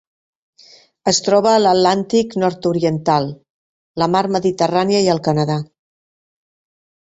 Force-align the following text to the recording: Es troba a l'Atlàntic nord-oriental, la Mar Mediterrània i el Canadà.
Es 1.11 1.19
troba 1.27 1.51
a 1.57 1.59
l'Atlàntic 1.65 2.33
nord-oriental, 2.45 3.29
la 4.05 4.09
Mar 4.17 4.25
Mediterrània 4.39 5.05
i 5.07 5.15
el 5.17 5.25
Canadà. 5.31 5.61